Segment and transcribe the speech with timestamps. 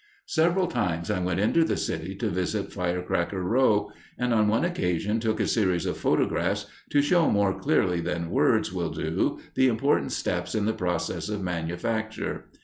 [0.25, 5.19] Several times I went into the city to visit Firecracker Row, and on one occasion
[5.19, 10.11] took a series of photographs to show more clearly than words will do the important
[10.11, 12.45] steps in the process of manufacture.